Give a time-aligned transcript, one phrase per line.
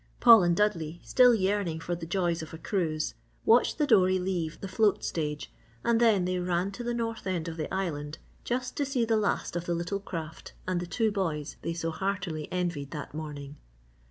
[0.19, 3.13] Paul and Dudley, still yearning for the joys of a cruise
[3.45, 7.47] watched the dory leave the float stage and then they ran to the north end
[7.47, 11.11] of the island just to see the last of the little craft and the two
[11.11, 13.57] boys they so heartily envied that morning.